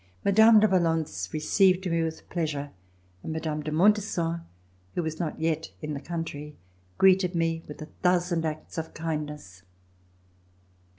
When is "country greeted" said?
6.01-7.35